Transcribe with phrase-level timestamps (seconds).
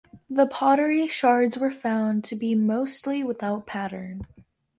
[0.31, 4.25] The pottery shards were found to be mostly without pattern.